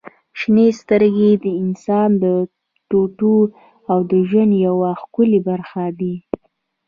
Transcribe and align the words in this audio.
•شنې 0.39 0.67
سترګې 0.81 1.31
د 1.43 1.45
انسان 1.63 2.09
د 2.23 2.25
ټوټو 2.89 3.37
او 3.91 3.97
ژوند 4.29 4.53
یوه 4.67 4.89
ښکلي 5.01 5.39
برخه 5.49 5.85
دي. 5.99 6.15